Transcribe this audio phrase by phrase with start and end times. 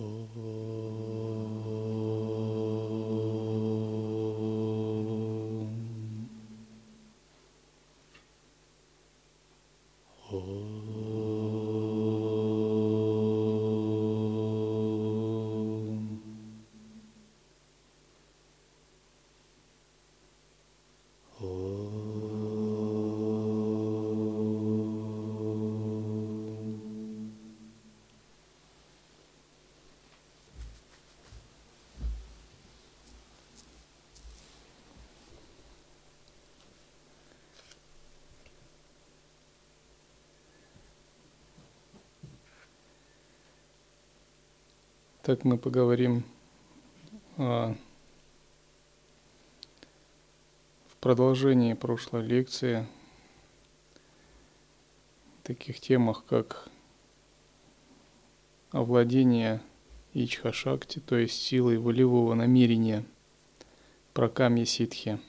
[0.00, 1.01] Oh.
[45.22, 46.24] Так мы поговорим
[47.36, 47.76] о,
[50.88, 52.88] в продолжении прошлой лекции
[55.44, 56.68] таких темах, как
[58.72, 59.62] овладение
[60.12, 63.04] Ичха-шакти, то есть силой волевого намерения
[64.14, 65.20] пракамья ситхи.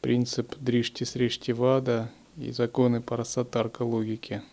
[0.00, 4.42] Принцип дришти срешти вада и законы парасатарка логики–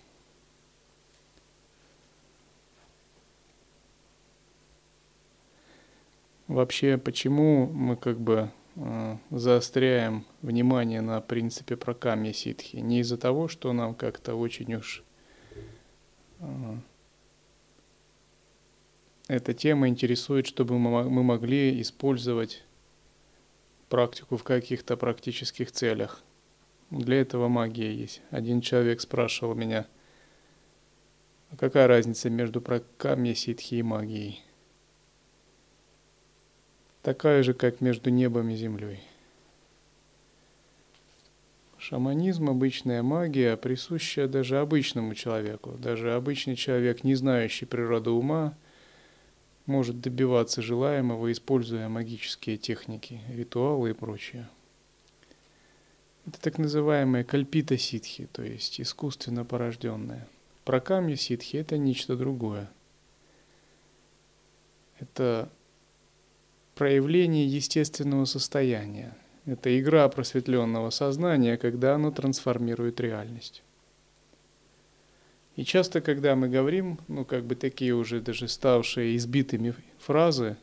[6.54, 12.76] Вообще, почему мы как бы э, заостряем внимание на принципе прокамья ситхи?
[12.76, 15.04] Не из-за того, что нам как-то очень уж
[16.42, 16.76] э,
[19.28, 22.64] эта тема интересует, чтобы мы могли использовать
[23.90, 26.22] практику в каких-то практических целях.
[26.92, 28.22] Для этого магия есть.
[28.30, 29.88] Один человек спрашивал меня,
[31.50, 34.44] а какая разница между прокамья ситхи и магией?
[37.04, 39.00] Такая же, как между небом и землей.
[41.78, 45.72] Шаманизм, обычная магия, присущая даже обычному человеку.
[45.72, 48.56] Даже обычный человек, не знающий природу ума,
[49.66, 54.48] может добиваться желаемого, используя магические техники, ритуалы и прочее.
[56.26, 60.26] Это так называемые кальпита ситхи, то есть искусственно порожденные.
[60.64, 62.72] Пракамья ситхи– это нечто другое.
[65.00, 65.50] Это
[66.76, 69.16] проявление естественного состояния.
[69.46, 73.64] Это игра просветленного сознания, когда оно трансформирует реальность.
[75.56, 80.58] И часто, когда мы говорим, ну, как бы такие уже даже ставшие избитыми фразы,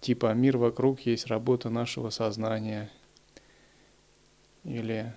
[0.00, 2.90] типа «мир вокруг есть работа нашего сознания»,
[4.64, 5.12] или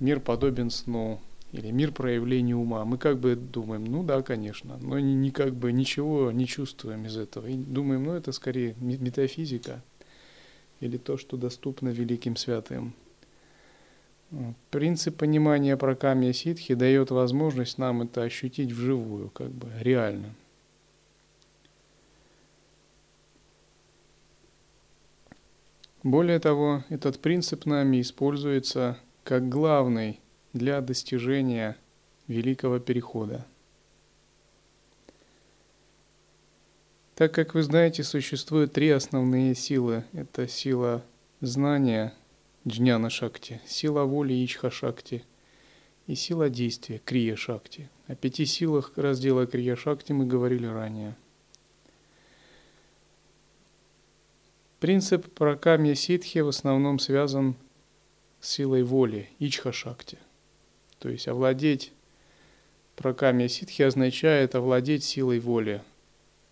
[0.00, 1.20] «мир подобен сну»,
[1.56, 2.84] или мир проявления ума.
[2.84, 7.06] Мы как бы думаем, ну да, конечно, но не, не как бы ничего не чувствуем
[7.06, 7.46] из этого.
[7.46, 9.82] И думаем, ну это скорее метафизика
[10.80, 12.94] или то, что доступно великим святым.
[14.70, 20.34] Принцип понимания про камья ситхи дает возможность нам это ощутить вживую, как бы реально.
[26.02, 30.20] Более того, этот принцип нами используется как главный
[30.56, 31.76] для достижения
[32.26, 33.46] великого перехода.
[37.14, 40.04] Так как вы знаете, существуют три основные силы.
[40.12, 41.02] Это сила
[41.40, 42.12] знания
[42.66, 45.24] джняна шакти, сила воли ичха шакти
[46.06, 47.88] и сила действия крия шакти.
[48.06, 51.16] О пяти силах раздела крия шакти мы говорили ранее.
[54.78, 57.56] Принцип пракамья ситхи в основном связан
[58.40, 60.18] с силой воли, ичха шакти.
[60.98, 61.92] То есть овладеть
[62.94, 65.82] праками ситхи означает овладеть силой воли,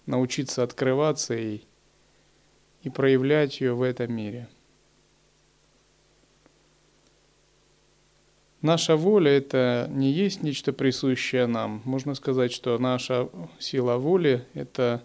[0.06, 1.62] научиться открываться и,
[2.82, 4.48] и проявлять ее в этом мире.
[8.60, 11.82] Наша воля– это не есть нечто присущее нам.
[11.84, 13.28] Можно сказать, что наша
[13.58, 15.02] сила воли– это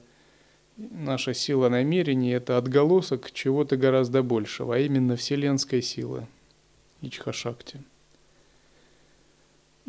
[0.77, 6.25] наша сила намерений, это отголосок чего-то гораздо большего, а именно вселенской силы–
[7.01, 7.81] Ичхашакти.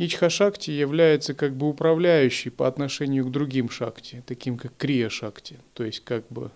[0.00, 6.00] Ичха-шакти является как бы управляющей по отношению к другим шакти, таким как крия-шакти, то есть
[6.04, 6.50] как бы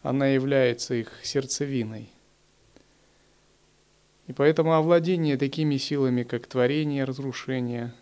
[0.00, 2.08] она является их сердцевиной.
[4.28, 7.92] И поэтому овладение такими силами, как творение, разрушение,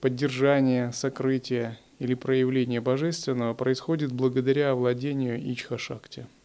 [0.00, 6.28] поддержание, сокрытие или проявление божественного происходит благодаря овладению Ичха-шакти–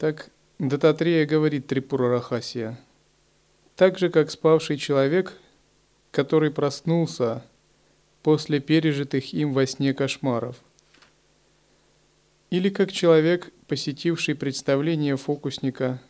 [0.00, 2.80] Так Дататрея говорит Трипура Рахасия.
[3.76, 5.34] Так же, как спавший человек,
[6.10, 7.44] который проснулся
[8.22, 10.56] после пережитых им во сне кошмаров.
[12.48, 16.00] Или как человек, посетивший представление фокусника,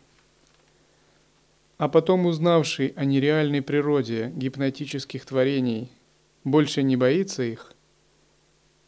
[1.77, 5.91] а потом узнавший о нереальной природе гипнотических творений,
[6.45, 7.73] больше не боится их,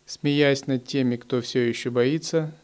[0.06, 2.55] смеясь над теми, кто все еще боится,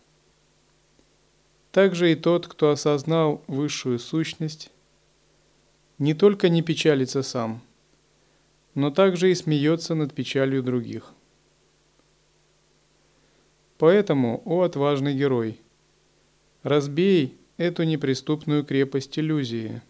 [1.78, 4.72] также и тот, кто осознал высшую сущность,
[5.98, 7.62] не только не печалится сам,
[8.74, 11.12] но также и смеется над печалью других.
[13.78, 15.60] Поэтому, о отважный герой,
[16.64, 19.80] разбей эту неприступную крепость иллюзии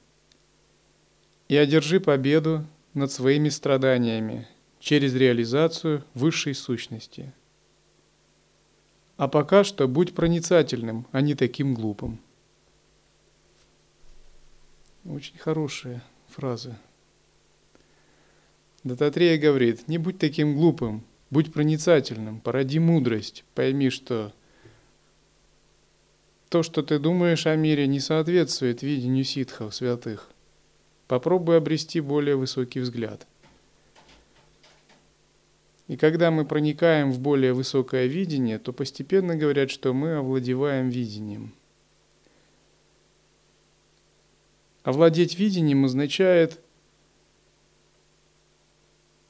[1.48, 4.46] и одержи победу над своими страданиями
[4.78, 7.32] через реализацию высшей сущности.
[9.18, 12.18] А пока что будь проницательным, а не таким глупым.
[15.04, 16.78] Очень хорошая фраза.
[18.82, 24.32] Дататрея говорит, не будь таким глупым, Будь проницательным, породи мудрость, пойми, что
[26.48, 30.30] то, что ты думаешь о мире, не соответствует видению ситхов, святых.
[31.06, 33.26] Попробуй обрести более высокий взгляд.
[35.88, 41.54] И когда мы проникаем в более высокое видение, то постепенно говорят, что мы овладеваем видением.
[44.82, 46.60] Овладеть видением означает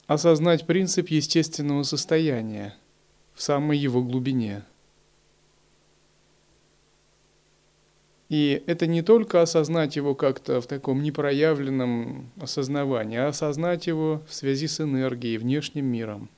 [0.08, 2.74] осознать принцип естественного состояния
[3.34, 4.64] в самой его глубине.
[8.28, 14.34] И это не только осознать его как-то в таком непроявленном осознавании, а осознать его в
[14.34, 16.28] связи с энергией, внешним миром.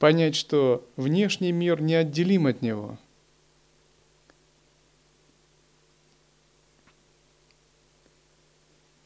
[0.00, 2.98] Понять, что внешний мир неотделим от него.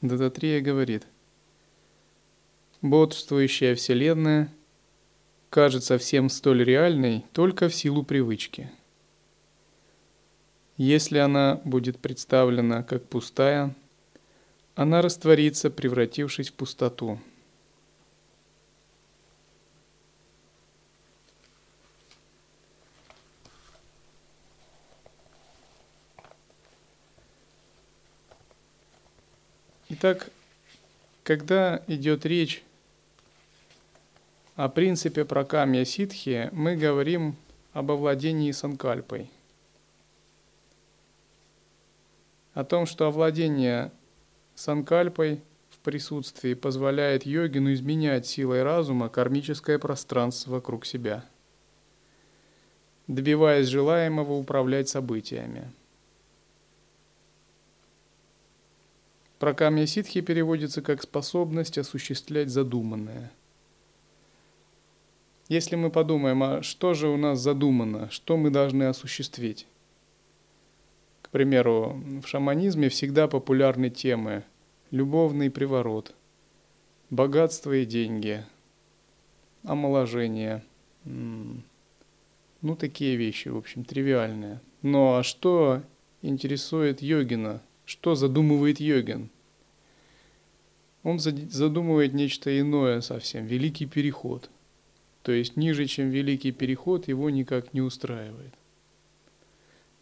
[0.01, 1.07] Дататрия говорит–
[2.85, 4.53] бодрствующая Вселенная
[5.49, 8.71] кажется всем столь реальной только в силу привычки.
[10.77, 13.75] Если она будет представлена как пустая,
[14.75, 17.19] она растворится, превратившись в пустоту.
[30.07, 30.29] Итак,
[31.23, 32.63] когда идет речь
[34.55, 37.37] о принципе прокамья ситхи мы говорим
[37.73, 39.31] об овладении санкальпой.
[42.53, 43.93] О том, что овладение
[44.55, 45.41] санкальпой
[45.71, 51.25] в присутствии позволяет йогину изменять силой разума кармическое пространство вокруг себя,
[53.07, 55.73] добиваясь желаемого управлять событиями.
[59.45, 63.31] Прокамья ситхи переводится как способность осуществлять задуманное–
[65.49, 69.67] если мы подумаем, а что же у нас задумано, что мы должны осуществить?
[71.21, 74.45] К примеру, в шаманизме всегда популярны темы
[74.91, 76.15] любовный приворот,
[77.11, 78.43] богатство и деньги,
[79.65, 80.65] омоложение.
[81.05, 81.61] Ну,
[82.79, 84.61] такие вещи, в общем, тривиальные.
[84.81, 85.83] Но а что
[86.23, 87.61] интересует йогина?
[87.85, 89.31] Что задумывает йогин?
[91.03, 94.51] Он задумывает нечто иное совсем, великий переход–
[95.25, 98.53] то есть ниже, чем Великий Переход, его никак не устраивает.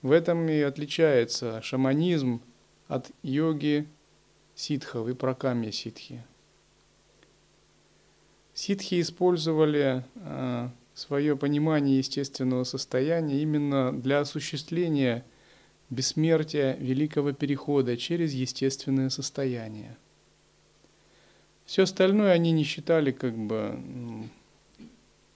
[0.03, 2.43] В этом и отличается шаманизм
[2.89, 3.87] от йоги
[4.57, 6.25] ситхов и пракамья ситхи.
[8.53, 15.25] Ситхи использовали э, свое понимание естественного состояния именно для осуществления
[15.93, 19.97] бессмертия великого перехода через естественное состояние.
[21.67, 23.79] Все остальное они не считали как бы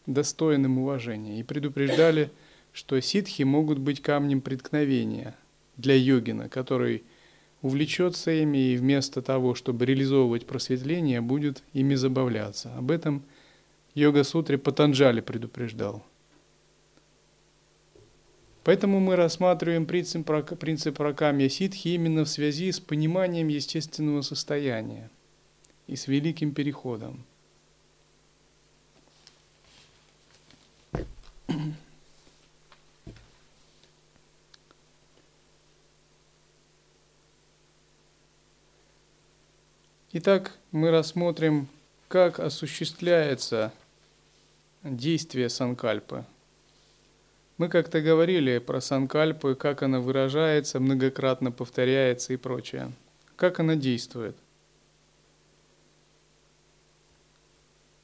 [0.06, 2.30] достойным уважения и предупреждали,
[2.72, 5.36] что ситхи могут быть камнем преткновения
[5.76, 7.04] для йогина, который
[7.60, 12.74] увлечется ими и вместо того, чтобы реализовывать просветление, будет ими забавляться.
[12.76, 13.22] Об этом
[13.94, 16.02] йога-сутре Патанджали предупреждал.
[18.66, 25.08] Поэтому мы рассматриваем принцип, принцип Ракамья Ситхи именно в связи с пониманием естественного состояния
[25.86, 27.24] и с великим переходом.
[40.10, 41.68] Итак, мы рассмотрим,
[42.08, 43.72] как осуществляется
[44.82, 46.24] действие санкальпы.
[47.58, 52.92] Мы как-то говорили про санкальпы, как она выражается, многократно повторяется и прочее.
[53.36, 54.36] Как она действует.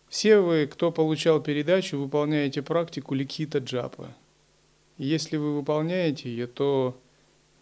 [0.09, 4.15] Все вы, кто получал передачу, выполняете практику Ликита Джапа.
[4.99, 6.99] И если вы выполняете ее, то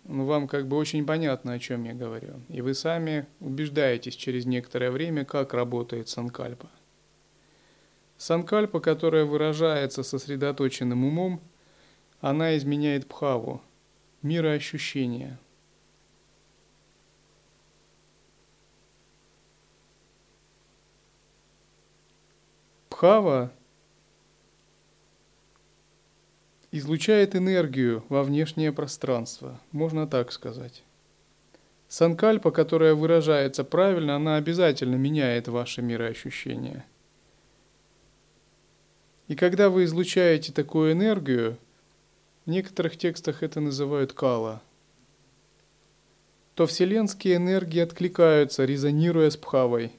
[0.04, 2.34] вам как бы очень понятно, о чем я говорю.
[2.48, 6.68] И вы сами убеждаетесь через некоторое время, как работает санкальпа.
[8.16, 11.40] Санкальпа, которая выражается сосредоточенным умом,
[12.20, 13.62] она изменяет пхаву,
[14.22, 15.38] мироощущение.
[22.88, 23.50] Пхава
[26.70, 30.82] излучает энергию во внешнее пространство, можно так сказать.
[31.88, 36.84] Санкальпа, которая выражается правильно, она обязательно меняет ваше мироощущение.
[39.26, 41.56] И когда вы излучаете такую энергию,
[42.50, 44.60] в некоторых текстах это называют кала,
[46.56, 49.92] то вселенские энергии откликаются, резонируя с пхавой,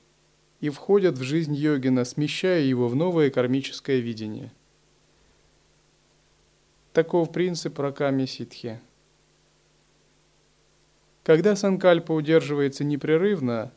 [0.60, 4.52] и входят в жизнь йогина, смещая его в новое кармическое видение–
[6.92, 8.82] Таков принцип Раками Ситхи.
[11.24, 13.72] Когда санкальпа удерживается непрерывно,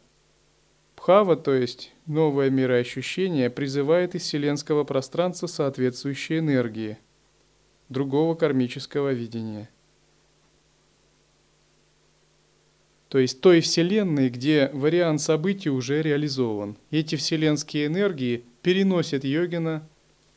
[0.97, 6.99] Пхава, то есть новое мироощущение, призывает из вселенского пространства соответствующие энергии,
[7.89, 9.69] другого кармического видения.
[13.09, 16.77] То есть той вселенной, где вариант событий уже реализован.
[16.91, 19.89] Эти вселенские энергии переносят йогина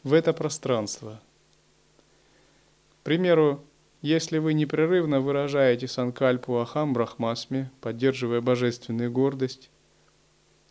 [0.03, 1.21] в это пространство–
[3.07, 3.63] примеру,
[4.01, 9.69] если вы непрерывно выражаете санкальпу Ахам Брахмасме, поддерживая божественную гордость,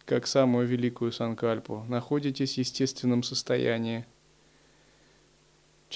[0.05, 4.05] как самую великую санкальпу, находитесь в естественном состоянии.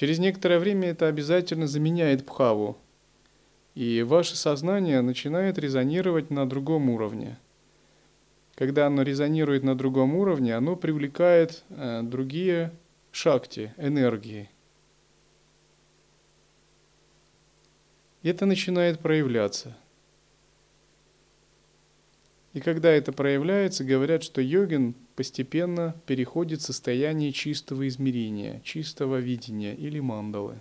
[0.01, 2.75] Через некоторое время это обязательно заменяет пхаву,
[3.75, 7.37] и ваше сознание начинает резонировать на другом уровне.
[8.55, 12.71] Когда оно резонирует на другом уровне, оно привлекает э, другие
[13.11, 14.49] шакти, энергии–
[18.23, 19.77] И это начинает проявляться.
[22.53, 29.73] И когда это проявляется, говорят, что йогин постепенно переходит в состояние чистого измерения, чистого видения
[29.73, 30.59] или мандалы.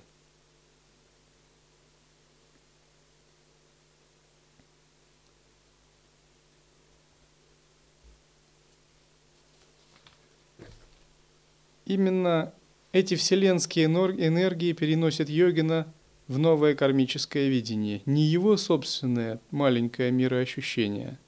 [11.87, 12.55] Именно
[12.93, 15.93] эти вселенские энергии переносят йогина
[16.29, 21.19] в новое кармическое видение, не его собственное маленькое мироощущение.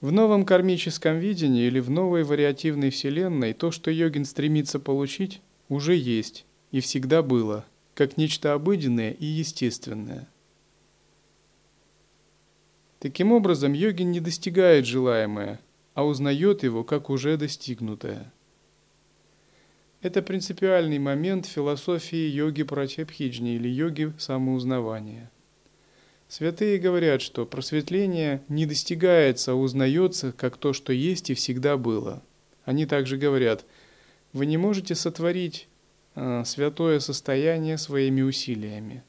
[0.00, 5.94] В новом кармическом видении или в новой вариативной вселенной то, что йогин стремится получить, уже
[5.96, 7.64] есть и всегда было,
[7.94, 10.28] как нечто обыденное и естественное.
[13.00, 15.60] Таким образом, йогин не достигает желаемое,
[15.94, 18.32] а узнает его как уже достигнутое–
[20.00, 25.28] это принципиальный момент философии йоги Пратьябхиджни или йоги самоузнавания.
[26.28, 32.22] Святые говорят, что просветление не достигается, а узнается как то, что есть и всегда было.
[32.66, 33.64] Они также говорят,
[34.34, 35.68] вы не можете сотворить
[36.14, 39.02] э, святое состояние своими усилиями.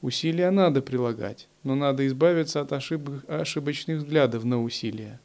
[0.00, 3.10] Усилия надо прилагать, но надо избавиться от ошиб...
[3.28, 5.20] ошибочных взглядов на усилия.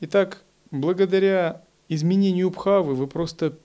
[0.00, 3.58] Итак, благодаря изменению Бхавы вы просто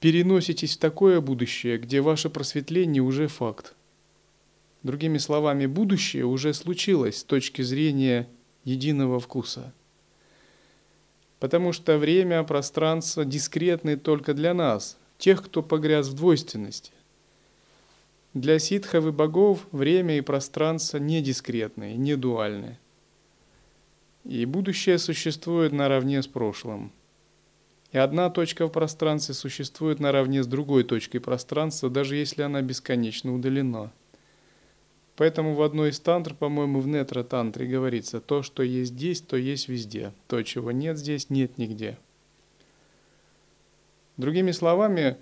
[0.00, 3.74] переноситесь в такое будущее, где ваше просветление уже факт.
[4.82, 8.28] Другими словами, будущее уже случилось с точки зрения
[8.64, 9.72] единого вкуса.
[11.40, 16.92] Потому что время, пространство дискретны только для нас, тех, кто погряз в двойственности.
[18.32, 22.78] Для ситхов и богов время и пространство не дискретные, не дуальные.
[24.24, 26.92] И будущее существует наравне с прошлым.
[27.92, 33.34] И одна точка в пространстве существует наравне с другой точкой пространства, даже если она бесконечно
[33.34, 33.92] удалена.
[35.16, 39.68] Поэтому в одной из тантр, по-моему, в нетро-тантре говорится, то, что есть здесь, то есть
[39.68, 40.12] везде.
[40.26, 41.96] То, чего нет здесь, нет нигде.
[44.18, 45.16] Другими словами,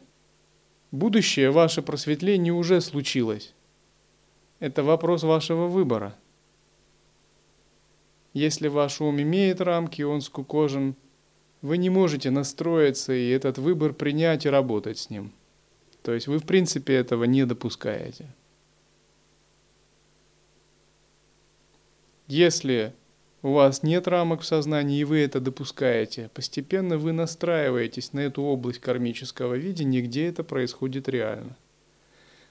[0.90, 3.54] будущее, ваше просветление уже случилось.
[4.58, 6.16] Это вопрос вашего выбора–
[8.34, 10.96] если ваш ум имеет рамки, он скукожен,
[11.64, 15.32] вы не можете настроиться и этот выбор принять и работать с ним.
[16.02, 18.26] То есть вы в принципе этого не допускаете.
[22.26, 22.92] Если
[23.40, 28.42] у вас нет рамок в сознании, и вы это допускаете, постепенно вы настраиваетесь на эту
[28.42, 31.56] область кармического видения, где это происходит реально.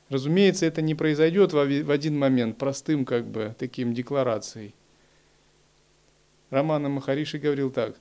[0.10, 4.74] Разумеется, это не произойдет в один момент простым как бы таким декларацией.
[6.50, 7.96] Романа Махариши говорил так.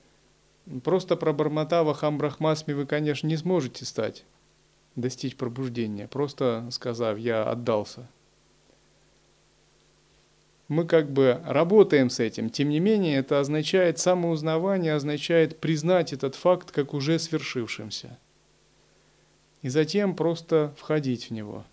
[0.84, 4.24] Просто пробормотав Ахам Брахмасми вы, конечно, не сможете стать,
[4.94, 8.08] достичь пробуждения, просто сказав «я отдался».
[10.68, 12.48] Мы как бы работаем с этим.
[12.48, 18.18] Тем не менее, это означает самоузнавание, означает признать этот факт как уже свершившимся.
[19.60, 21.64] И затем просто входить в него–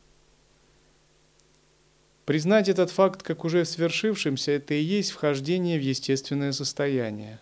[2.29, 7.39] Признать этот факт как уже свершившимся– это и есть вхождение в естественное состояние.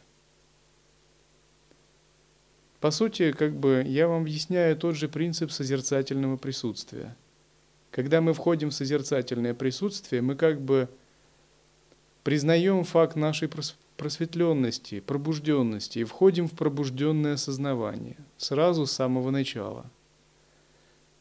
[2.80, 7.16] По сути, как бы я вам объясняю тот же принцип созерцательного присутствия.
[7.92, 10.88] Когда мы входим в созерцательное присутствие, мы как бы
[12.24, 13.50] признаем факт нашей
[13.98, 19.90] просветленности, пробужденности и входим в пробужденное сознавание сразу с самого начала.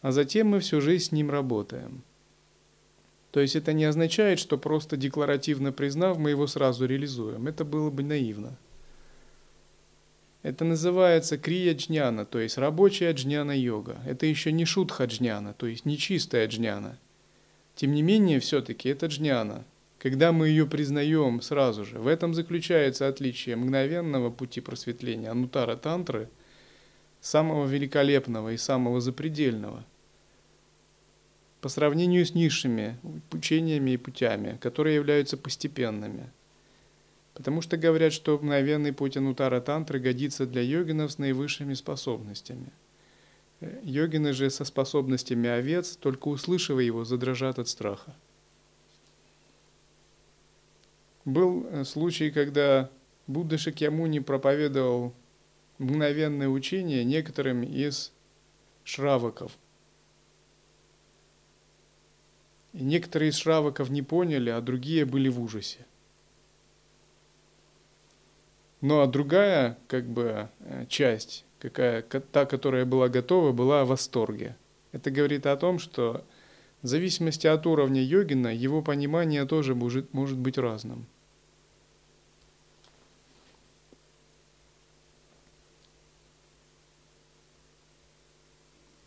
[0.03, 2.03] А затем мы всю жизнь с ним работаем–
[3.37, 7.47] то есть это не означает, что просто декларативно признав, мы его сразу реализуем.
[7.49, 8.57] Это было бы наивно.
[10.47, 13.97] Это называется крия джняна, то есть рабочая джняна йога.
[14.07, 17.01] Это еще не шутха джняна, то есть не джняна.
[17.75, 19.65] Тем не менее, все-таки это джняна.
[19.99, 26.29] Когда мы ее признаем сразу же, в этом заключается отличие мгновенного пути просветления анутара тантры,
[27.21, 29.85] самого великолепного и самого запредельного–
[31.61, 32.97] по сравнению с низшими
[33.33, 36.31] учениями и путями, которые являются постепенными.
[37.37, 42.73] Потому что говорят, что мгновенный путь Анутара Тантры годится для йогинов с наивысшими способностями.
[43.61, 48.17] Э, йогины же со способностями овец, только услышав его, задрожат от страха.
[51.27, 52.91] Был э, случай, когда
[53.27, 55.13] Будда Шакьямуни проповедовал
[55.79, 58.13] мгновенное учение некоторым из
[58.83, 59.53] шраваков–
[62.77, 65.87] И некоторые из шравоков не поняли, а другие были в ужасе.
[68.81, 74.57] Ну а другая, как бы, э, часть, какая, та, которая была готова, была в восторге.
[74.93, 76.25] Это говорит о том, что
[76.83, 81.07] в зависимости от уровня йогина, его понимание тоже может, может быть разным.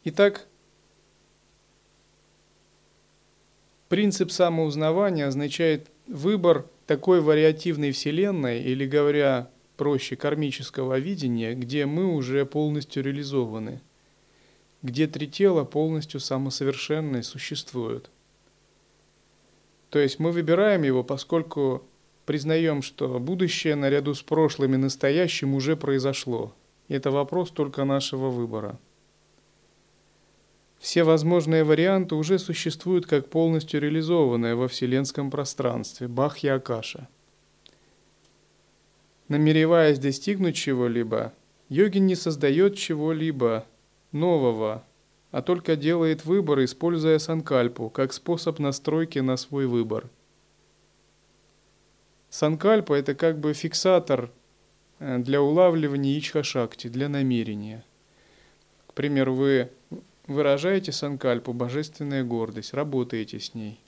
[0.03, 0.47] Итак,
[3.89, 12.45] Принцип самоузнавания означает выбор такой вариативной вселенной, или говоря проще, кармического видения, где мы уже
[12.45, 13.79] полностью реализованы,
[14.83, 18.09] где три тела полностью самосовершенные существуют.
[19.89, 21.81] То есть мы выбираем его, поскольку
[22.25, 26.53] признаем, что будущее наряду с прошлым и настоящим уже произошло.
[26.89, 28.77] И это вопрос только нашего выбора.
[30.77, 37.07] Все возможные варианты уже существуют как полностью реализованные во вселенском пространстве, Бахья Акаша.
[39.29, 41.33] Намереваясь достигнуть чего-либо,
[41.69, 43.63] йогин не создает чего-либо
[44.11, 44.83] нового,
[45.29, 50.09] а только делает выбор, используя санкальпу как способ настройки на свой выбор.
[52.31, 54.31] Санкальпа– это как бы фиксатор
[54.97, 57.83] э, для улавливания ичха-шакти, для намерения.
[58.87, 59.69] К примеру, вы
[60.25, 63.79] выражаете санкальпу, божественная гордость, работаете с ней.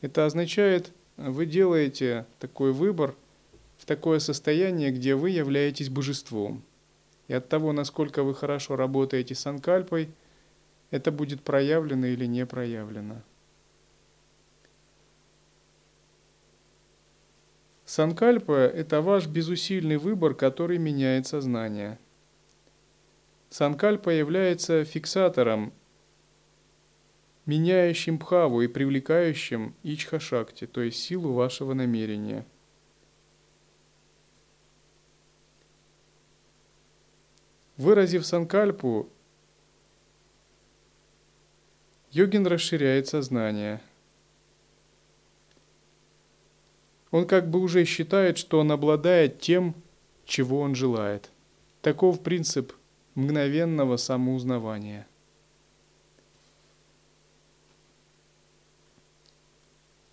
[0.00, 3.14] Это означает, вы делаете такой выбор
[3.80, 6.62] в такое состояние, где вы являетесь божеством.
[7.28, 10.10] И от того, насколько вы хорошо работаете с санкальпой,
[10.90, 13.22] это будет проявлено или не проявлено.
[17.84, 21.98] Санкальпа– это ваш безусильный выбор, который меняет сознание–
[23.50, 25.72] Санкальпа является фиксатором,
[27.46, 32.46] меняющим бхаву и привлекающим ичха-шакти, то есть силу вашего намерения.
[37.80, 39.08] Выразив санкальпу,
[42.10, 43.80] йогин расширяет сознание.
[47.10, 49.74] Он как бы уже считает, что он обладает тем,
[50.26, 51.30] чего он желает.
[51.80, 52.74] Таков принцип
[53.14, 55.06] мгновенного самоузнавания.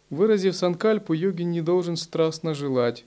[0.10, 3.04] Выразив санкальпу, йогин не должен страстно желать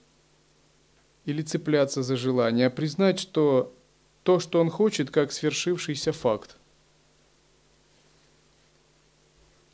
[1.24, 3.74] или цепляться за желание, а признать, что
[4.22, 6.56] то, что он хочет, как свершившийся факт.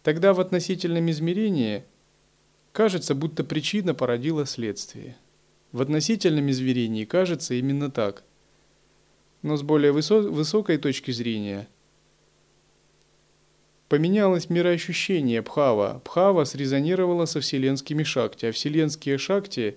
[0.03, 1.85] Тогда в относительном измерении
[2.73, 5.17] кажется, будто причина породила следствие.
[5.73, 8.23] В относительном измерении кажется именно так–
[9.47, 11.69] но с более высокой точки зрения
[13.89, 16.03] поменялось мироощущение Бхава.
[16.05, 19.77] Бхава срезонировала со вселенскими шакти, а вселенские шакти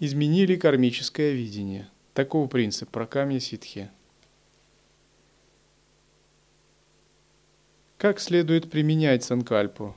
[0.00, 1.88] изменили кармическое видение.
[2.14, 3.90] Такого принцип про камни ситхи.
[7.96, 9.96] Как следует применять санкальпу?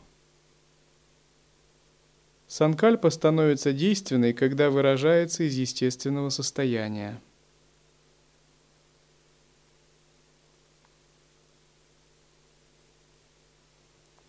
[2.48, 7.20] Санкальпа становится действенной, когда выражается из естественного состояния.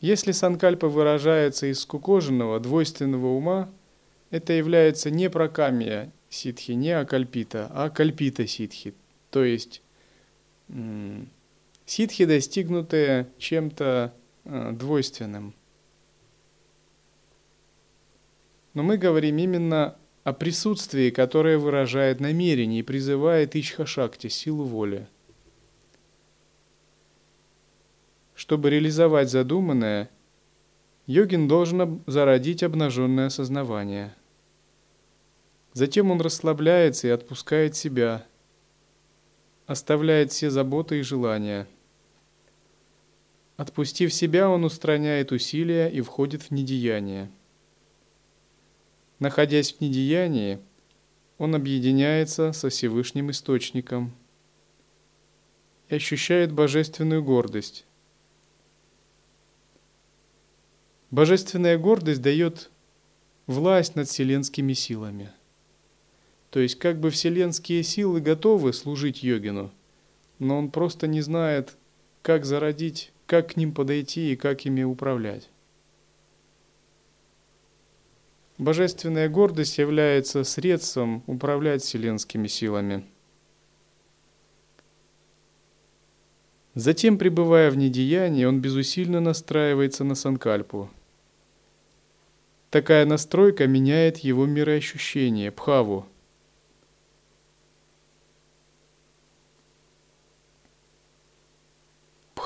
[0.01, 3.71] Если санкальпа выражается из скукоженного, двойственного ума,
[4.31, 8.95] это является не прокамия ситхи, не акальпита, а кальпита ситхи,
[9.31, 9.83] то есть
[11.87, 14.13] ситхи, достигнутые чем-то
[14.45, 15.55] э, двойственным.
[18.75, 25.07] Но мы говорим именно о присутствии, которое выражает намерение и призывает Ичха-шакти, силу воли.
[28.35, 30.11] Чтобы реализовать задуманное,
[31.07, 34.15] йогин должен зародить обнаженное осознавание.
[35.77, 38.27] Затем он расслабляется и отпускает себя,
[39.67, 41.69] оставляет все заботы и желания.
[43.59, 47.31] Отпустив себя, он устраняет усилия и входит в недеяние.
[49.19, 50.61] Находясь в недеянии,
[51.37, 54.17] он объединяется со Всевышним Источником
[55.91, 57.85] и ощущает божественную гордость.
[61.11, 62.71] Божественная гордость дает
[63.47, 65.33] власть над вселенскими силами.
[66.57, 69.71] То есть как бы вселенские силы готовы служить йогину,
[70.39, 71.77] но он просто не знает,
[72.23, 75.51] как зародить, как к ним подойти и как ими управлять.
[78.57, 83.05] Божественная гордость является средством управлять вселенскими силами.
[86.75, 90.89] Затем, пребывая в недеянии, он безусильно настраивается на санкальпу.
[92.71, 96.07] Такая настройка меняет его мироощущение, пхаву.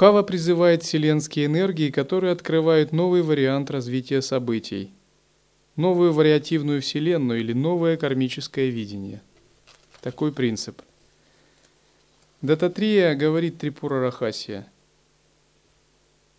[0.00, 4.94] Пхава призывает вселенские энергии, которые открывают новый вариант развития событий–
[5.76, 9.20] новую вариативную вселенную или новое кармическое видение.
[10.00, 10.80] Такой принцип.
[12.40, 14.66] Дататрия говорит Трипура Рахасия.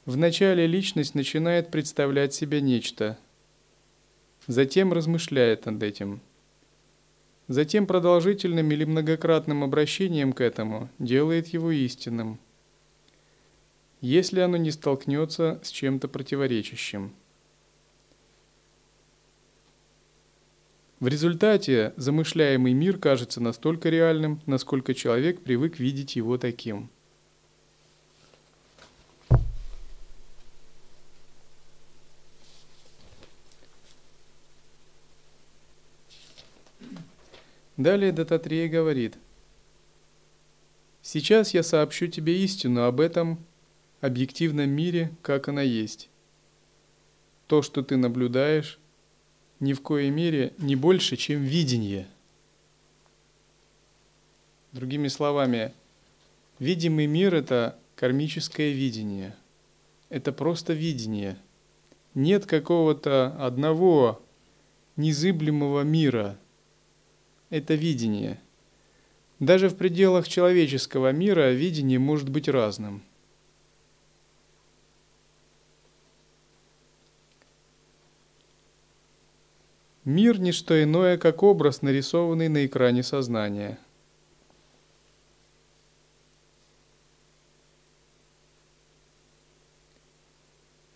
[0.07, 3.15] Вначале личность начинает представлять себе нечто,
[4.47, 6.19] затем размышляет над этим.
[7.47, 12.39] Затем продолжительным или многократным обращением к этому делает его истинным,
[14.01, 17.13] если оно не столкнется с чем-то противоречащим–
[21.01, 26.91] В результате замышляемый мир кажется настолько реальным, насколько человек привык видеть его таким.
[37.77, 39.17] Далее Дататрея говорит,
[41.01, 43.43] «Сейчас я сообщу тебе истину об этом
[44.01, 46.09] объективном мире, как она есть.
[47.47, 48.79] То, что ты наблюдаешь,
[49.59, 52.07] ни в коей мере не больше, чем видение.
[54.71, 55.73] Другими словами,
[56.59, 59.35] видимый мир– это кармическое видение.
[60.09, 61.37] Это просто видение.
[62.15, 64.21] Нет какого-то одного
[64.95, 66.37] незыблемого мира.
[67.49, 68.39] Это видение.
[69.39, 73.03] Даже в пределах человеческого мира видение может быть разным–
[80.03, 83.77] Мир– не что иное, как образ, нарисованный на экране сознания.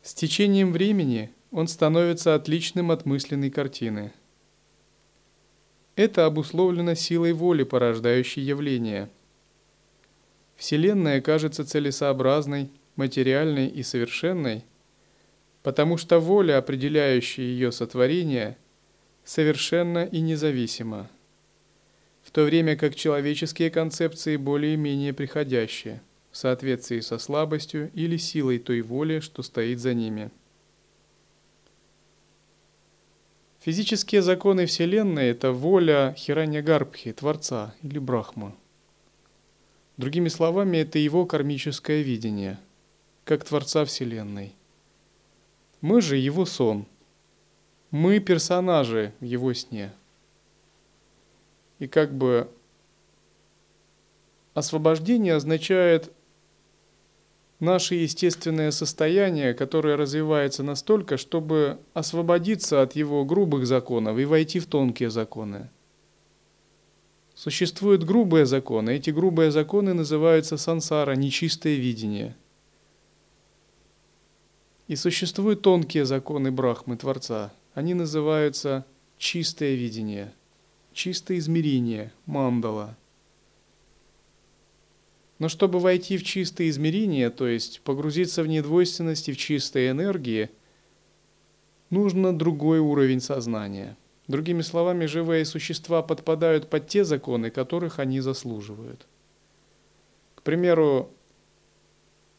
[0.02, 4.12] С течением времени он становится отличным от мысленной картины.
[5.96, 9.10] Это обусловлено силой воли, порождающей явление.
[10.56, 14.65] Вселенная кажется целесообразной, материальной и совершенной,
[15.62, 18.58] потому что воля, определяющая ее сотворение–
[19.25, 21.09] совершенно и независимо,
[22.23, 28.81] в то время как человеческие концепции более-менее приходящие, в соответствии со слабостью или силой той
[28.81, 30.29] воли, что стоит за ними.
[33.61, 38.55] Физические законы Вселенной– это воля Хираньягарбхи, Творца или Брахма.
[39.97, 42.59] Другими словами, это его кармическое видение,
[43.23, 44.53] как Творца Вселенной.
[45.81, 46.85] Мы же его сон–
[47.95, 49.93] мы персонажи в его сне.
[51.79, 52.49] И как бы
[54.53, 56.12] освобождение означает
[57.62, 64.65] наше естественное состояние, которое развивается настолько, чтобы освободиться от его грубых законов и войти в
[64.65, 65.69] тонкие законы.
[67.34, 68.89] Существуют грубые законы.
[68.97, 72.36] Эти грубые законы называются сансара, нечистое видение.
[74.89, 77.53] И существуют тонкие законы Брахмы, Творца.
[77.75, 78.83] Они называются
[79.19, 80.33] чистое видение,
[80.93, 82.97] чистое измерение, мандала–
[85.39, 90.49] но чтобы войти в чистое измерение, то есть погрузиться в недвойственность и в чистые энергии,
[91.89, 93.97] нужно другой уровень сознания.
[94.27, 99.05] Другими словами, живые существа подпадают под те законы, которых они заслуживают.
[100.35, 101.11] К примеру,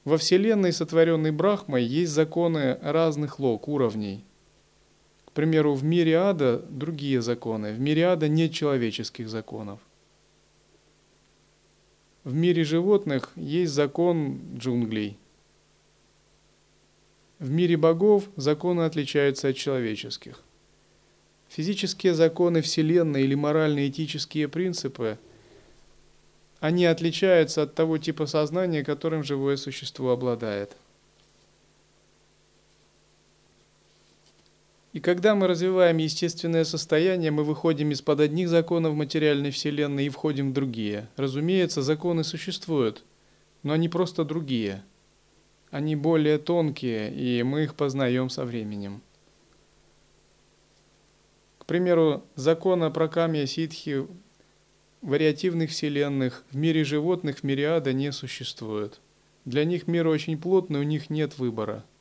[0.05, 4.25] во Вселенной, сотворенной Брахмой, есть законы разных лог, уровней.
[5.37, 7.75] К примеру, в мире ада другие законы.
[7.75, 9.81] В мире ада нет человеческих законов.
[12.25, 15.18] В мире животных есть закон джунглей.
[17.38, 20.40] В мире богов законы отличаются от человеческих.
[21.51, 25.18] Физические законы Вселенной или морально-этические принципы,
[26.61, 30.75] они отличаются от того типа сознания, которым живое существо обладает–
[34.97, 40.49] И когда мы развиваем естественное состояние, мы выходим из-под одних законов материальной Вселенной и входим
[40.49, 41.11] в другие.
[41.17, 43.05] Разумеется, законы существуют,
[43.63, 44.83] но они просто другие.
[45.71, 49.03] Они более тонкие, и мы их познаем со временем.
[51.59, 54.07] К примеру, закона про камья ситхи
[55.03, 59.03] вариативных вселенных в мире животных в мире ада не существует.
[59.45, 61.85] Для них мир очень плотный, у них нет выбора–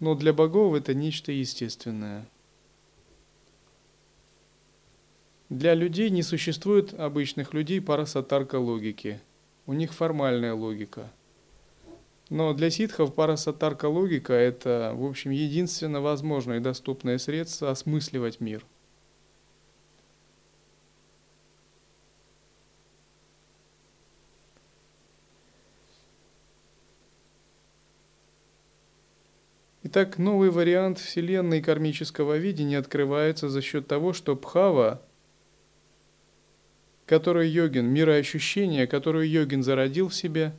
[0.00, 2.26] но для богов это нечто естественное.
[5.48, 9.20] Для людей не существует обычных людей парасатарка логики.
[9.66, 11.12] У них формальная логика.
[12.30, 18.64] Но для ситхов парасатарка логика– это, в общем, единственно возможное и доступное средство осмысливать мир–
[29.96, 35.00] Итак, новый вариант Вселенной кармического видения открывается за счет того, что Бхава,
[37.06, 40.52] который йогин, мироощущение, которое йогин зародил в себе,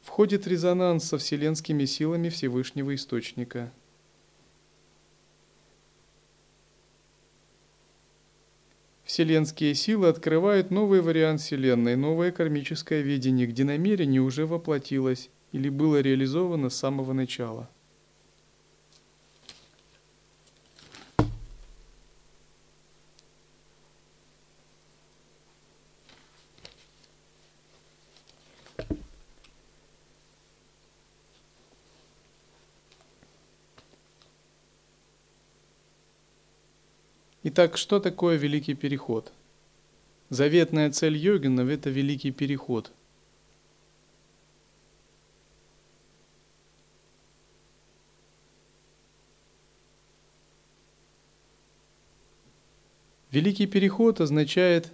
[0.00, 3.70] входит в резонанс со вселенскими силами Всевышнего Источника.
[9.04, 16.00] Вселенские силы открывают новый вариант Вселенной, новое кармическое видение, где намерение уже воплотилось или было
[16.00, 17.68] реализовано с самого начала–
[37.54, 39.30] Итак, что такое великий переход?
[40.30, 42.90] Заветная цель йогинов– это великий переход.
[53.30, 54.90] Великий переход означает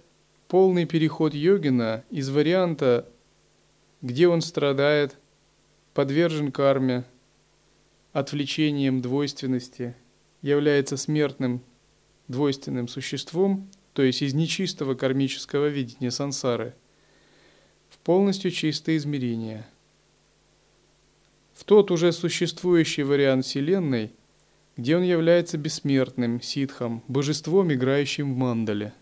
[0.49, 3.07] полный переход йогина из варианта,
[4.01, 5.15] где он страдает,
[5.93, 7.05] подвержен карме,
[8.11, 9.95] отвлечением двойственности,
[10.41, 11.63] является смертным
[12.29, 16.73] двойственным существом, то есть из нечистого кармического видения сансары,
[17.89, 19.67] в полностью чистое измерение.
[21.53, 24.13] В тот уже существующий вариант Вселенной,
[24.77, 28.93] где он является бессмертным, ситхом, божеством, играющим в мандале.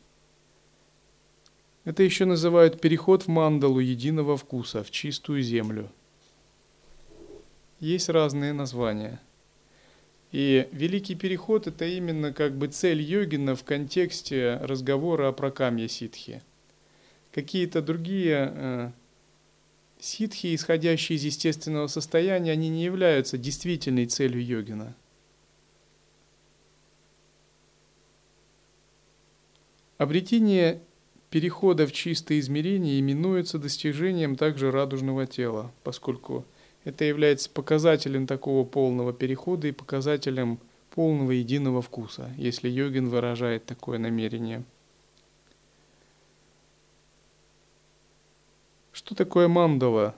[1.84, 5.92] Это еще называют переход в мандалу единого вкуса, в чистую землю.
[7.80, 9.22] Есть разные названия–
[10.32, 16.42] и Великий Переход– это именно как бы цель йогина в контексте разговора о прокамье ситхи.
[17.32, 18.92] Какие-то другие э,
[20.00, 24.96] ситхи, исходящие из естественного состояния, они не являются действительной целью йогина.
[29.98, 30.82] Обретение
[31.30, 36.46] перехода в чистое измерение именуется достижением также радужного тела, поскольку–
[36.88, 40.58] это является показателем такого полного перехода и показателем
[40.92, 44.64] полного единого вкуса, если йогин выражает такое намерение.
[48.94, 50.16] Что такое мандала?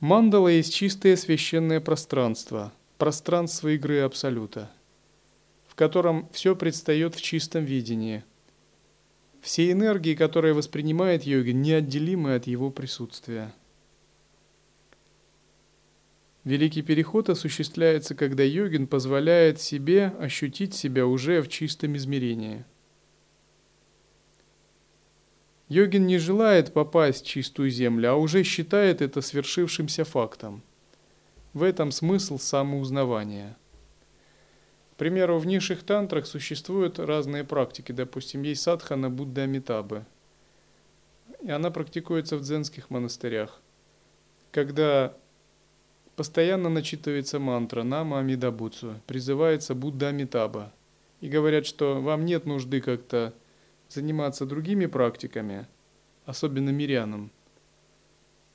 [0.00, 4.70] Мандала есть чистое священное пространство, пространство игры Абсолюта,
[5.68, 8.24] в котором все предстает в чистом видении.
[9.42, 13.52] Все энергии, которые воспринимает йогин, неотделимы от его присутствия–
[16.46, 22.64] Великий переход осуществляется, когда йогин позволяет себе ощутить себя уже в чистом измерении.
[25.68, 30.62] Йогин не желает попасть в чистую землю, а уже считает это свершившимся фактом.
[31.52, 33.58] В этом смысл самоузнавания–
[34.92, 37.92] к примеру, в низших тантрах существуют разные практики.
[37.92, 40.06] Допустим, есть садхана Будда Амитабы.
[41.42, 43.60] И она практикуется в дзенских монастырях.
[44.52, 45.14] Когда
[46.16, 50.72] постоянно начитывается мантра Нама Амидабуцу, призывается Будда Амитаба.
[51.20, 53.32] И говорят, что вам нет нужды как-то
[53.88, 55.66] заниматься другими практиками,
[56.24, 57.30] особенно мирянам.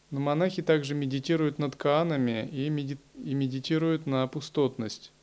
[0.09, 5.13] Но монахи также медитируют над каанами и, меди- и медитируют на пустотность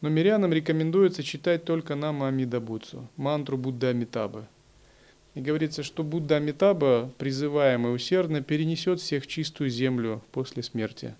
[0.00, 4.46] но мирянам рекомендуется читать только Нама Амидабуцу, мантру Будда Амитабы.
[5.34, 11.14] И говорится, что Будда Амитаба, призываемый усердно, перенесет всех в чистую землю после смерти.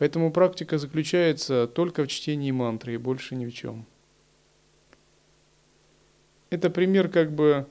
[0.00, 3.86] Поэтому практика заключается только в чтении мантры и больше ни в чем.
[6.50, 7.68] Это пример как бы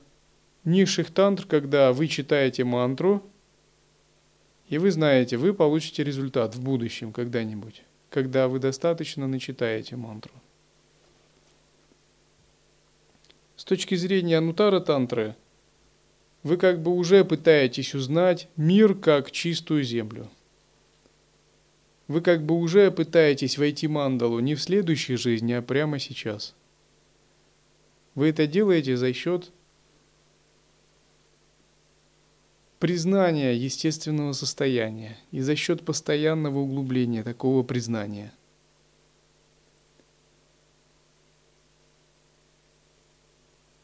[0.64, 3.22] низших тантр, когда вы читаете мантру,
[4.70, 10.32] и вы знаете, вы получите результат в будущем когда-нибудь когда вы достаточно начитаете мантру.
[13.56, 15.36] С точки зрения Анутара Тантры,
[16.42, 20.28] вы как бы уже пытаетесь узнать мир как чистую землю.
[22.10, 26.56] Вы как бы уже пытаетесь войти мандалу не в следующей жизни, а прямо сейчас.
[28.16, 29.52] Вы это делаете за счет
[32.80, 38.32] признания естественного состояния и за счет постоянного углубления такого признания.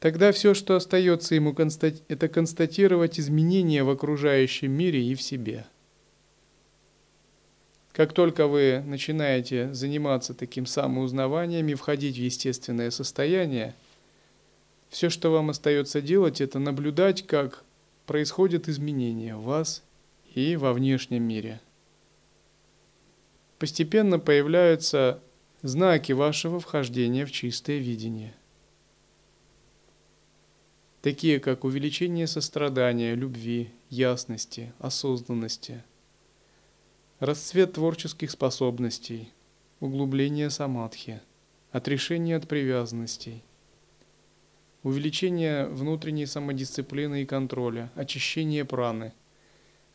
[0.00, 5.66] Тогда все, что остается ему, это констатировать изменения в окружающем мире и в себе.
[7.96, 13.74] Как только вы начинаете заниматься таким самоузнаванием и входить в естественное состояние,
[14.90, 17.64] все, что вам остается делать, это наблюдать, как
[18.04, 19.82] происходят изменения в вас
[20.34, 21.58] и во внешнем мире.
[23.58, 25.18] Постепенно появляются
[25.62, 28.34] знаки вашего вхождения в чистое видение.
[31.00, 35.82] Такие как увеличение сострадания, любви, ясности, осознанности,
[37.18, 39.32] расцвет творческих способностей,
[39.80, 41.20] углубление самадхи,
[41.72, 43.42] отрешение от привязанностей–
[44.86, 49.12] увеличение внутренней самодисциплины и контроля, очищение праны,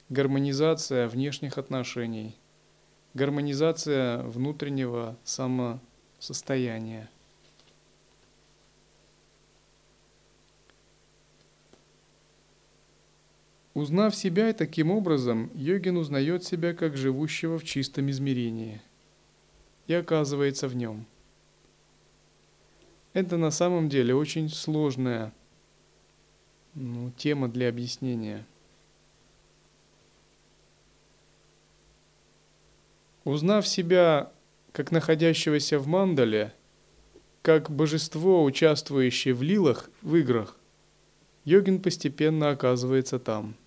[0.09, 2.35] гармонизация внешних отношений,
[3.13, 7.09] гармонизация внутреннего самосостояния.
[13.73, 18.81] Узнав себя таким образом, йогин узнает себя как живущего в чистом измерении
[19.87, 21.05] и оказывается в нем–
[23.13, 25.33] это на самом деле очень сложная
[26.73, 28.45] ну, тема для объяснения.
[33.25, 34.31] Узнав себя
[34.71, 36.53] как находящегося в мандале,
[37.41, 40.55] как божество, участвующее в лилах, в играх,
[41.43, 43.55] йогин постепенно оказывается там–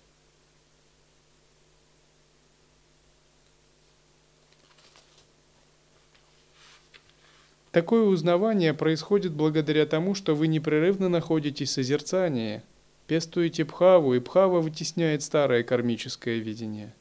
[7.75, 12.63] Такое узнавание происходит благодаря тому, что вы непрерывно находитесь в созерцании,
[13.05, 16.95] пестуете пхаву, и пхава вытесняет старое кармическое видение.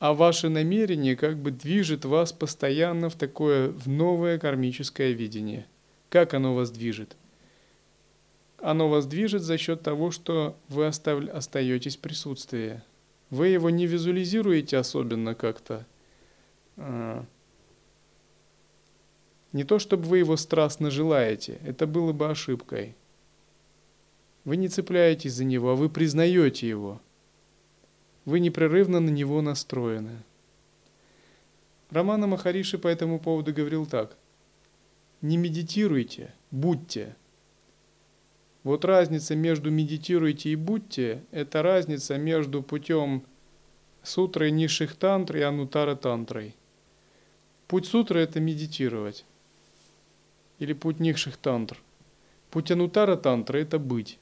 [0.00, 5.66] А ваше намерение как бы движет вас постоянно в такое, в новое кармическое видение.
[6.08, 7.16] Как оно вас движет?
[8.58, 11.22] Оно вас движет за счет того, что вы остав...
[11.28, 12.82] остаетесь в присутствии.
[13.30, 15.86] Вы его не визуализируете особенно как-то,
[16.76, 17.24] а,
[19.54, 22.96] не то, чтобы вы его страстно желаете, это было бы ошибкой.
[24.44, 27.00] Вы не цепляетесь за него, а вы признаете его.
[28.24, 30.24] Вы непрерывно на него настроены.
[31.90, 34.16] Романа Махариши по этому поводу говорил так.
[35.20, 37.14] Не медитируйте, будьте.
[38.64, 43.22] Вот разница между медитируйте и будьте, это разница между путем
[44.02, 46.56] сутры низших тантр и анутара тантрой.
[47.68, 49.24] Путь сутры– это медитировать
[50.64, 51.78] или путь низших тантр.
[52.50, 54.18] Путь анутара тантра– это быть.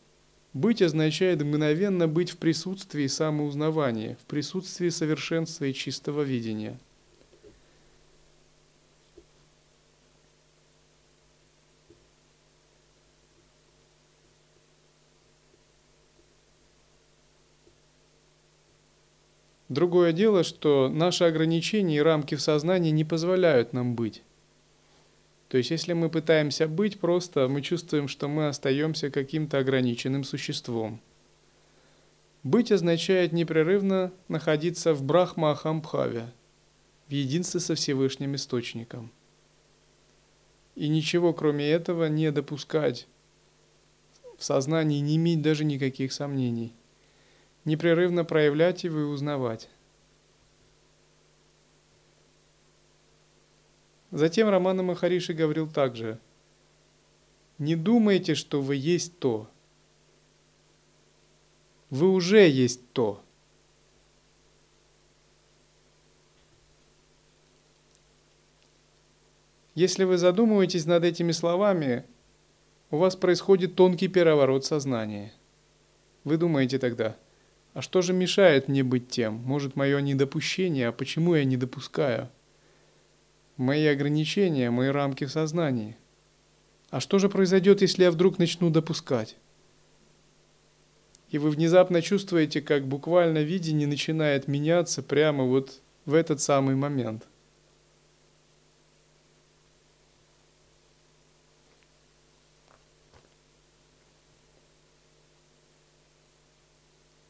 [0.52, 6.78] Быть означает мгновенно быть в присутствии самоузнавания, в присутствии совершенства и чистого видения.
[19.68, 24.22] Другое дело, что наши ограничения и рамки в сознании не позволяют нам быть.
[25.52, 30.98] То есть, если мы пытаемся быть, просто мы чувствуем, что мы остаемся каким-то ограниченным существом.
[32.42, 36.32] Быть означает непрерывно находиться в Брахма-Ахамбхаве,
[37.06, 39.12] в единстве со Всевышним Источником.
[40.74, 43.06] И ничего кроме этого не допускать
[44.38, 46.74] в сознании, не иметь даже никаких сомнений–
[47.66, 49.68] непрерывно проявлять его и узнавать.
[54.12, 56.20] Затем Романа Махариши говорил также,
[57.58, 59.48] «Не думайте, что вы есть то.
[61.90, 63.24] Вы уже есть то».
[69.74, 72.04] Если вы задумываетесь над этими словами,
[72.90, 75.32] у вас происходит тонкий переворот сознания.
[76.22, 77.16] Вы думаете тогда–
[77.74, 79.34] а что же мешает мне быть тем?
[79.34, 82.28] Может, мое недопущение, а почему я не допускаю?
[83.62, 85.96] Мои ограничения, мои рамки в сознании.
[86.90, 89.36] А что же произойдет, если я вдруг начну допускать?
[91.30, 97.28] И вы внезапно чувствуете, как буквально видение начинает меняться прямо вот в этот самый момент.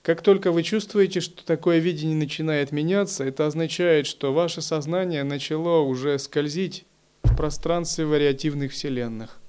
[0.02, 5.80] Как только вы чувствуете, что такое видение начинает меняться, это означает, что ваше сознание начало
[5.82, 6.84] уже скользить
[7.22, 9.40] в пространстве вариативных вселенных.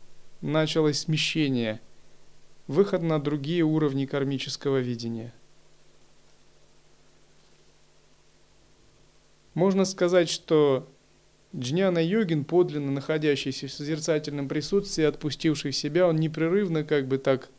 [0.42, 1.82] Началось смещение,
[2.68, 5.34] выход на другие уровни кармического видения.
[9.56, 10.88] Можно сказать, что
[11.56, 17.50] Джняна йогин, подлинно находящийся в созерцательном присутствии, отпустивший себя, он непрерывно как бы так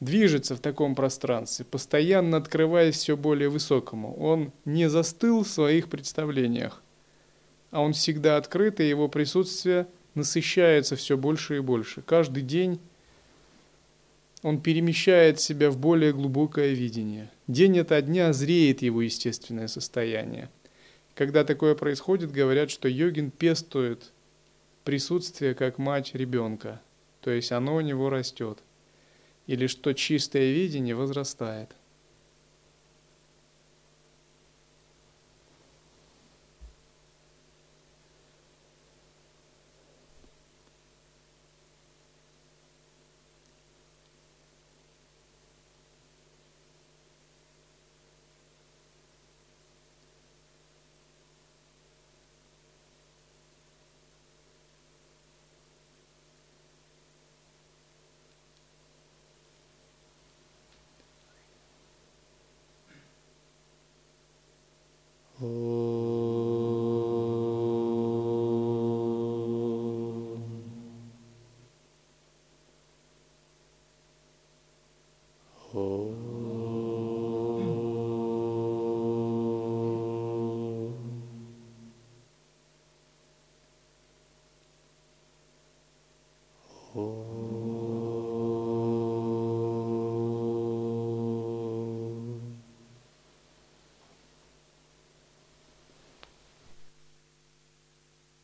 [0.00, 4.14] движется в таком пространстве, постоянно открываясь все более высокому.
[4.16, 6.82] Он не застыл в своих представлениях,
[7.70, 12.02] а он всегда открыт, и его присутствие насыщается все больше и больше.
[12.02, 12.78] Каждый день
[14.42, 17.30] он перемещает себя в более глубокое видение.
[17.46, 20.50] День ото дня зреет его естественное состояние.
[21.14, 24.12] Когда такое происходит, говорят, что йогин пестует
[24.84, 26.80] присутствие как мать ребенка,
[27.20, 28.58] то есть оно у него растет
[29.46, 31.74] или что чистое видение возрастает.